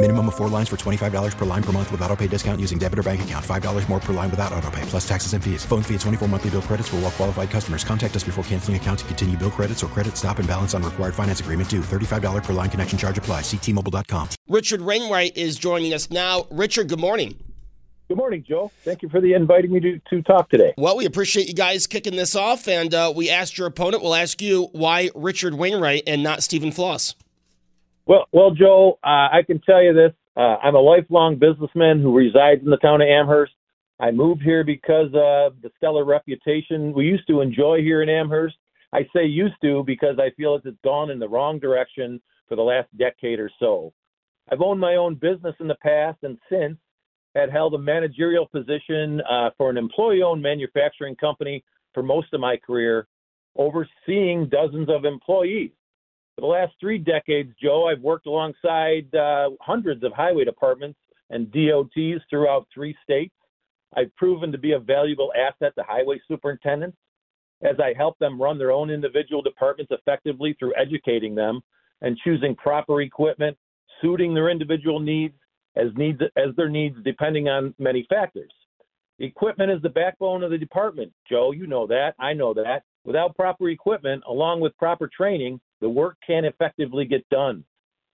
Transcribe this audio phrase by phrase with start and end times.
[0.00, 2.78] Minimum of four lines for $25 per line per month with auto pay discount using
[2.78, 3.44] debit or bank account.
[3.44, 5.64] $5 more per line without auto pay, plus taxes and fees.
[5.64, 7.82] Phone fee at 24 monthly bill credits for all well qualified customers.
[7.82, 10.84] Contact us before canceling account to continue bill credits or credit stop and balance on
[10.84, 11.80] required finance agreement due.
[11.80, 13.40] $35 per line connection charge apply.
[13.40, 14.28] Ctmobile.com.
[14.48, 16.46] Richard Wainwright is joining us now.
[16.52, 17.36] Richard, good morning.
[18.06, 18.70] Good morning, Joe.
[18.84, 20.74] Thank you for the inviting me to, to talk today.
[20.78, 24.04] Well, we appreciate you guys kicking this off, and uh, we asked your opponent.
[24.04, 27.16] We'll ask you why Richard Wainwright and not Stephen Floss.
[28.08, 30.12] Well, well, Joe, uh, I can tell you this.
[30.34, 33.52] Uh, I'm a lifelong businessman who resides in the town of Amherst.
[34.00, 38.56] I moved here because of the stellar reputation we used to enjoy here in Amherst.
[38.94, 42.62] I say used to because I feel it's gone in the wrong direction for the
[42.62, 43.92] last decade or so.
[44.50, 46.78] I've owned my own business in the past and since
[47.34, 52.40] had held a managerial position uh, for an employee owned manufacturing company for most of
[52.40, 53.06] my career,
[53.54, 55.72] overseeing dozens of employees.
[56.38, 60.96] For the last three decades, Joe, I've worked alongside uh, hundreds of highway departments
[61.30, 63.34] and DOTs throughout three states.
[63.96, 66.96] I've proven to be a valuable asset to highway superintendents
[67.68, 71.60] as I help them run their own individual departments effectively through educating them
[72.02, 73.56] and choosing proper equipment,
[74.00, 75.34] suiting their individual needs
[75.74, 78.52] as needs as their needs depending on many factors.
[79.18, 81.12] Equipment is the backbone of the department.
[81.28, 82.14] Joe, you know that.
[82.20, 82.84] I know that.
[83.04, 87.64] Without proper equipment, along with proper training, the work can't effectively get done.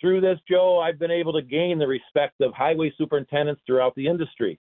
[0.00, 4.06] Through this, Joe, I've been able to gain the respect of highway superintendents throughout the
[4.06, 4.58] industry.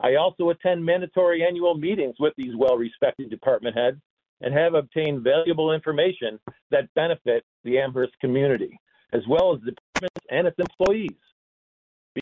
[0.00, 3.96] I also attend mandatory annual meetings with these well respected department heads
[4.42, 6.38] and have obtained valuable information
[6.70, 8.78] that benefit the Amherst community,
[9.14, 11.16] as well as the department and its employees.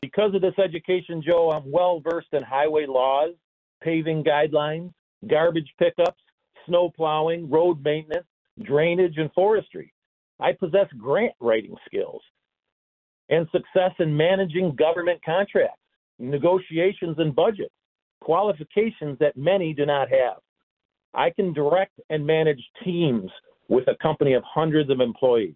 [0.01, 3.31] Because of this education, Joe, I'm well versed in highway laws,
[3.81, 4.91] paving guidelines,
[5.27, 6.21] garbage pickups,
[6.65, 8.27] snow plowing, road maintenance,
[8.63, 9.93] drainage, and forestry.
[10.39, 12.21] I possess grant writing skills
[13.29, 15.79] and success in managing government contracts,
[16.19, 17.73] negotiations, and budgets,
[18.21, 20.37] qualifications that many do not have.
[21.13, 23.31] I can direct and manage teams
[23.69, 25.55] with a company of hundreds of employees.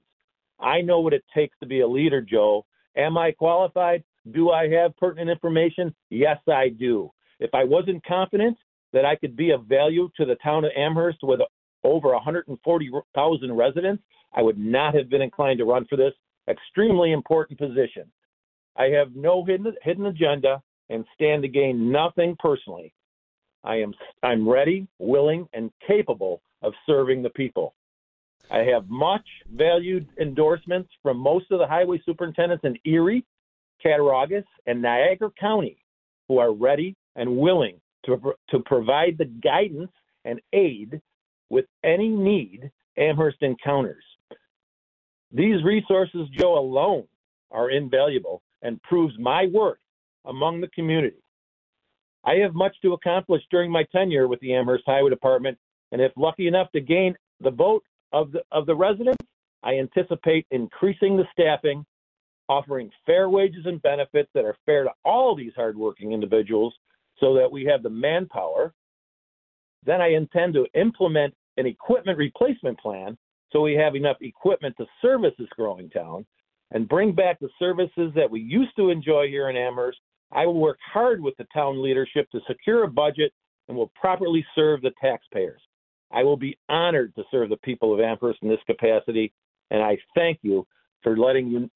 [0.59, 2.65] I know what it takes to be a leader, Joe.
[2.95, 4.03] Am I qualified?
[4.31, 5.93] Do I have pertinent information?
[6.09, 7.11] Yes, I do.
[7.39, 8.57] If I wasn't confident
[8.93, 11.39] that I could be of value to the town of Amherst with
[11.83, 14.03] over 140,000 residents,
[14.33, 16.13] I would not have been inclined to run for this
[16.47, 18.11] extremely important position.
[18.75, 22.93] I have no hidden, hidden agenda and stand to gain nothing personally.
[23.63, 27.75] I am I'm ready, willing, and capable of serving the people.
[28.49, 33.25] I have much valued endorsements from most of the highway superintendents in Erie,
[33.83, 35.77] Cattaraugus, and Niagara County
[36.29, 39.91] who are ready and willing to, to provide the guidance
[40.23, 41.01] and aid
[41.49, 44.03] with any need Amherst encounters.
[45.31, 47.05] These resources, Joe, alone
[47.51, 49.77] are invaluable and proves my worth
[50.25, 51.23] among the community.
[52.25, 55.57] I have much to accomplish during my tenure with the Amherst Highway Department,
[55.91, 59.25] and if lucky enough to gain the vote of the, of the residents,
[59.63, 61.85] I anticipate increasing the staffing,
[62.47, 66.73] offering fair wages and benefits that are fair to all these hardworking individuals
[67.19, 68.73] so that we have the manpower.
[69.85, 73.17] Then I intend to implement an equipment replacement plan
[73.51, 76.25] so we have enough equipment to service this growing town
[76.71, 79.99] and bring back the services that we used to enjoy here in Amherst.
[80.31, 83.33] I will work hard with the town leadership to secure a budget
[83.67, 85.61] and will properly serve the taxpayers.
[86.11, 89.31] I will be honored to serve the people of Amherst in this capacity,
[89.71, 90.65] and I thank you
[91.01, 91.69] for letting you,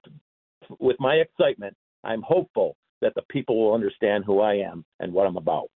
[0.78, 5.26] with my excitement, I'm hopeful that the people will understand who I am and what
[5.26, 5.70] I'm about.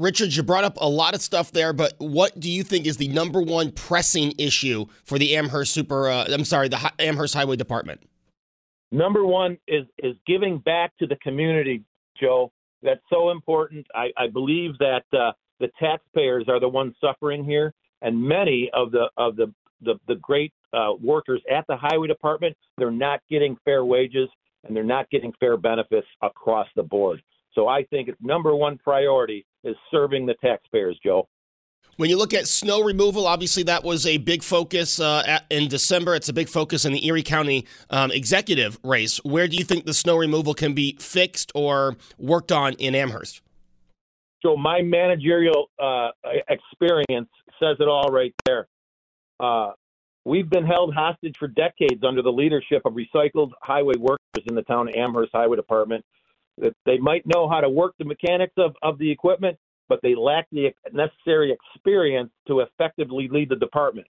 [0.00, 2.96] Richard, you brought up a lot of stuff there, but what do you think is
[2.96, 6.08] the number one pressing issue for the Amherst Super?
[6.08, 8.00] Uh, I'm sorry, the Amherst Highway Department.
[8.90, 11.84] Number one is is giving back to the community,
[12.18, 12.50] Joe.
[12.82, 13.86] That's so important.
[13.94, 17.74] I, I believe that uh, the taxpayers are the ones suffering here.
[18.00, 19.52] and many of the of the
[19.82, 24.30] the, the great uh, workers at the highway department, they're not getting fair wages
[24.64, 27.22] and they're not getting fair benefits across the board.
[27.54, 31.28] So I think its number one priority is serving the taxpayers, Joe.
[31.96, 35.68] When you look at snow removal, obviously that was a big focus uh, at, in
[35.68, 36.14] December.
[36.14, 39.18] It's a big focus in the Erie County um, executive race.
[39.18, 43.42] Where do you think the snow removal can be fixed or worked on in Amherst?
[44.42, 46.08] So my managerial uh,
[46.48, 47.28] experience
[47.62, 48.66] says it all right there.
[49.38, 49.72] Uh,
[50.24, 54.62] we've been held hostage for decades under the leadership of recycled highway workers in the
[54.62, 56.04] town of Amherst Highway Department.
[56.60, 59.58] That they might know how to work the mechanics of, of the equipment,
[59.88, 64.06] but they lack the necessary experience to effectively lead the department.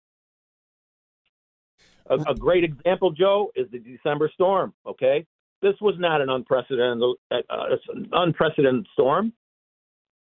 [2.08, 4.74] A, a great example, Joe, is the December storm.
[4.86, 5.26] Okay,
[5.62, 7.02] this was not an unprecedented
[7.32, 9.34] uh, uh an unprecedented storm.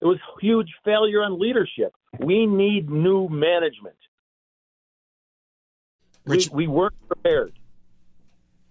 [0.00, 1.93] It was huge failure on leadership.
[2.19, 3.97] We need new management.
[6.26, 7.53] Rich, we, we weren't prepared.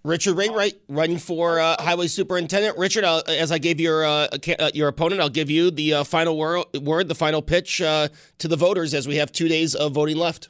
[0.06, 2.78] Richard Wainwright running for uh, highway superintendent.
[2.78, 4.28] Richard, I'll, as I gave your uh,
[4.60, 8.10] uh, your opponent, I'll give you the uh, final wor- word, the final pitch uh,
[8.40, 10.50] to the voters as we have two days of voting left.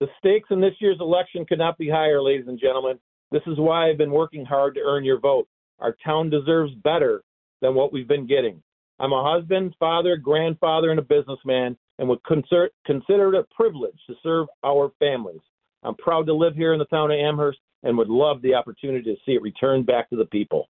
[0.00, 2.98] The stakes in this year's election could not be higher, ladies and gentlemen.
[3.30, 5.46] This is why I've been working hard to earn your vote.
[5.80, 7.22] Our town deserves better
[7.60, 8.62] than what we've been getting.
[9.00, 13.98] I'm a husband, father, grandfather, and a businessman, and would consider, consider it a privilege
[14.06, 15.40] to serve our families.
[15.84, 19.04] I'm proud to live here in the town of Amherst and would love the opportunity
[19.04, 20.68] to see it return back to the people.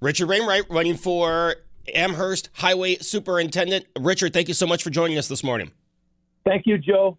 [0.00, 1.56] Richard Wainwright running for
[1.94, 3.86] Amherst Highway Superintendent.
[3.98, 5.72] Richard, thank you so much for joining us this morning.
[6.44, 7.18] Thank you, Joe.